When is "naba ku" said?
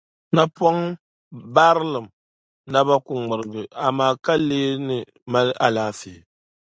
2.71-3.11